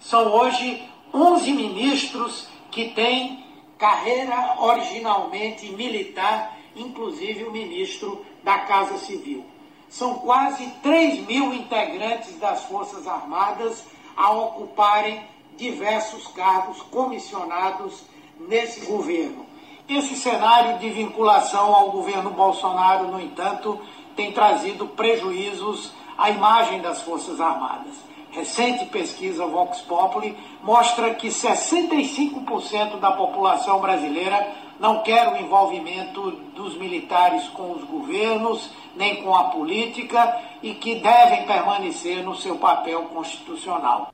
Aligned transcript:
São 0.00 0.26
hoje 0.28 0.82
11 1.14 1.52
ministros 1.52 2.46
que 2.70 2.90
têm 2.90 3.44
carreira 3.78 4.60
originalmente 4.60 5.70
militar, 5.72 6.56
inclusive 6.76 7.44
o 7.44 7.52
ministro 7.52 8.24
da 8.44 8.60
Casa 8.60 8.98
Civil. 8.98 9.44
São 9.92 10.14
quase 10.14 10.66
3 10.82 11.26
mil 11.26 11.52
integrantes 11.52 12.38
das 12.38 12.64
Forças 12.64 13.06
Armadas 13.06 13.84
a 14.16 14.32
ocuparem 14.32 15.22
diversos 15.58 16.26
cargos 16.28 16.80
comissionados 16.90 18.02
nesse 18.40 18.86
governo. 18.86 19.44
Esse 19.86 20.16
cenário 20.16 20.78
de 20.78 20.88
vinculação 20.88 21.74
ao 21.74 21.90
governo 21.90 22.30
Bolsonaro, 22.30 23.08
no 23.08 23.20
entanto, 23.20 23.78
tem 24.16 24.32
trazido 24.32 24.86
prejuízos 24.86 25.92
à 26.16 26.30
imagem 26.30 26.80
das 26.80 27.02
Forças 27.02 27.38
Armadas. 27.38 27.92
Recente 28.30 28.86
pesquisa 28.86 29.44
Vox 29.44 29.82
Populi 29.82 30.34
mostra 30.62 31.12
que 31.12 31.28
65% 31.28 32.98
da 32.98 33.12
população 33.12 33.78
brasileira 33.78 34.54
não 34.82 35.00
quer 35.04 35.28
o 35.28 35.36
envolvimento 35.36 36.32
dos 36.56 36.76
militares 36.76 37.46
com 37.50 37.70
os 37.70 37.84
governos, 37.84 38.68
nem 38.96 39.22
com 39.22 39.32
a 39.32 39.44
política, 39.44 40.36
e 40.60 40.74
que 40.74 40.96
devem 40.96 41.46
permanecer 41.46 42.24
no 42.24 42.34
seu 42.34 42.58
papel 42.58 43.04
constitucional. 43.04 44.12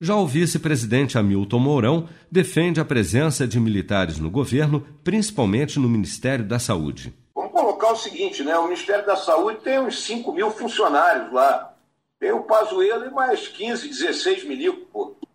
Já 0.00 0.16
o 0.16 0.26
vice-presidente 0.26 1.16
Hamilton 1.16 1.60
Mourão 1.60 2.08
defende 2.28 2.80
a 2.80 2.84
presença 2.84 3.46
de 3.46 3.60
militares 3.60 4.18
no 4.18 4.28
governo, 4.28 4.84
principalmente 5.04 5.78
no 5.78 5.88
Ministério 5.88 6.44
da 6.44 6.58
Saúde. 6.58 7.14
Vamos 7.32 7.52
colocar 7.52 7.92
o 7.92 7.96
seguinte, 7.96 8.42
né? 8.42 8.58
O 8.58 8.64
Ministério 8.64 9.06
da 9.06 9.14
Saúde 9.14 9.60
tem 9.62 9.78
uns 9.78 10.02
5 10.02 10.32
mil 10.32 10.50
funcionários 10.50 11.32
lá. 11.32 11.74
Tem 12.18 12.32
o 12.32 12.42
Pazuello 12.42 13.06
e 13.06 13.10
mais 13.10 13.46
15, 13.46 13.88
16 13.88 14.44
mil, 14.48 14.84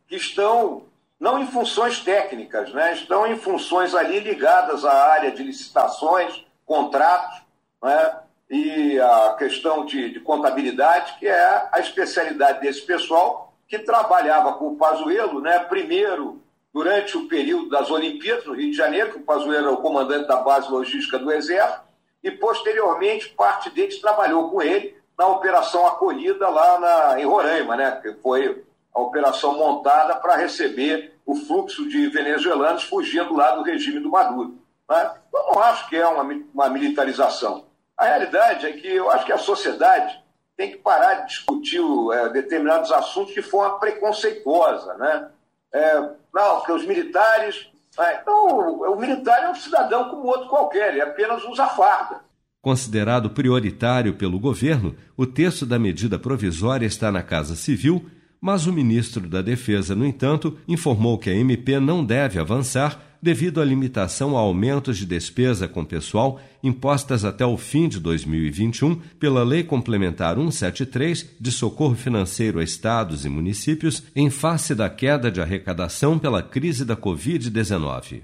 que 0.10 0.18
estão 0.18 0.84
não 1.24 1.40
em 1.40 1.48
funções 1.48 2.02
técnicas, 2.02 2.74
né? 2.74 2.92
estão 2.92 3.26
em 3.26 3.38
funções 3.38 3.96
ali 3.96 4.20
ligadas 4.20 4.84
à 4.84 4.92
área 4.92 5.32
de 5.32 5.42
licitações, 5.42 6.46
contratos, 6.66 7.42
né? 7.82 8.18
e 8.50 9.00
a 9.00 9.34
questão 9.40 9.86
de, 9.86 10.12
de, 10.12 10.20
contabilidade, 10.20 11.16
que 11.18 11.26
é 11.26 11.70
a 11.72 11.80
especialidade 11.80 12.60
desse 12.60 12.82
pessoal 12.82 13.54
que 13.70 13.80
trabalhava 13.80 14.56
com 14.56 14.68
o 14.68 14.76
Pazuello, 14.76 15.40
né? 15.40 15.60
primeiro 15.60 16.42
durante 16.74 17.18
o 17.18 17.26
período 17.30 17.70
das 17.70 17.90
Olimpíadas 17.90 18.46
no 18.46 18.54
Rio 18.54 18.72
de 18.72 18.76
Janeiro, 18.76 19.12
que 19.12 19.20
o 19.20 19.24
Pazuello 19.24 19.68
era 19.68 19.72
o 19.72 19.82
comandante 19.82 20.28
da 20.28 20.42
base 20.42 20.70
logística 20.70 21.18
do 21.18 21.32
Exército, 21.32 21.84
e 22.22 22.32
posteriormente 22.32 23.30
parte 23.30 23.70
deles 23.70 24.02
trabalhou 24.02 24.50
com 24.50 24.62
ele 24.62 24.94
na 25.18 25.26
operação 25.28 25.88
acolhida 25.88 26.50
lá 26.50 26.80
na, 26.80 27.22
em 27.22 27.26
Roraima, 27.26 27.78
né? 27.78 27.98
que 28.02 28.12
foi 28.16 28.62
a 28.94 29.00
operação 29.00 29.58
montada 29.58 30.18
para 30.18 30.36
receber 30.36 31.13
o 31.26 31.36
fluxo 31.36 31.88
de 31.88 32.08
venezuelanos 32.08 32.84
fugindo 32.84 33.34
lá 33.34 33.56
do 33.56 33.64
regime 33.64 34.00
do 34.00 34.10
Maduro. 34.10 34.58
Né? 34.90 35.12
Eu 35.34 35.54
não 35.54 35.64
acho 35.64 35.90
que 35.90 35.96
é 35.96 36.08
uma, 36.08 36.24
uma 36.54 36.70
militarização. 36.70 37.66
A 37.98 38.06
realidade 38.06 38.66
é 38.66 38.74
que 38.74 38.88
eu 38.88 39.10
acho 39.10 39.26
que 39.26 39.32
a 39.32 39.38
sociedade 39.38 40.22
tem 40.56 40.72
que 40.72 40.78
parar 40.78 41.22
de 41.22 41.28
discutir 41.28 41.82
é, 42.14 42.30
determinados 42.30 42.92
assuntos 42.92 43.34
de 43.34 43.42
forma 43.42 43.80
preconceituosa. 43.80 44.94
Né? 44.96 45.28
É, 45.74 46.10
não, 46.34 46.58
porque 46.58 46.72
os 46.72 46.86
militares. 46.86 47.68
É, 47.98 48.20
então, 48.22 48.48
o, 48.48 48.94
o 48.94 49.00
militar 49.00 49.44
é 49.44 49.50
um 49.50 49.56
cidadão 49.56 50.10
como 50.10 50.28
outro 50.28 50.50
qualquer, 50.50 50.94
ele 50.94 51.02
apenas 51.02 51.44
usa 51.44 51.68
farda. 51.68 52.22
Considerado 52.62 53.30
prioritário 53.30 54.14
pelo 54.14 54.40
governo, 54.40 54.96
o 55.18 55.26
texto 55.26 55.66
da 55.66 55.78
medida 55.78 56.18
provisória 56.18 56.86
está 56.86 57.12
na 57.12 57.22
Casa 57.22 57.56
Civil 57.56 58.10
mas 58.44 58.68
o 58.68 58.74
ministro 58.74 59.26
da 59.30 59.42
Defesa, 59.42 59.96
no 59.96 60.06
entanto, 60.06 60.58
informou 60.68 61.18
que 61.18 61.30
a 61.30 61.34
MP 61.34 61.80
não 61.80 62.04
deve 62.04 62.38
avançar 62.38 63.02
devido 63.22 63.62
à 63.62 63.64
limitação 63.64 64.36
a 64.36 64.42
aumentos 64.42 64.98
de 64.98 65.06
despesa 65.06 65.66
com 65.66 65.86
pessoal 65.86 66.42
impostas 66.62 67.24
até 67.24 67.46
o 67.46 67.56
fim 67.56 67.88
de 67.88 68.02
2021 68.02 69.00
pela 69.18 69.46
Lei 69.46 69.64
Complementar 69.64 70.36
173 70.36 71.36
de 71.40 71.52
socorro 71.54 71.96
financeiro 71.96 72.60
a 72.60 72.64
estados 72.66 73.24
e 73.24 73.30
municípios 73.30 74.04
em 74.14 74.30
face 74.30 74.76
da 74.76 74.90
queda 74.90 75.32
de 75.32 75.40
arrecadação 75.40 76.20
pela 76.20 76.44
crise 76.44 76.84
da 76.84 76.98
Covid-19. 76.98 78.24